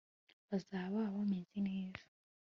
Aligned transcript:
bazaba 0.49 0.99
bameze 1.15 1.57
neza 1.67 2.03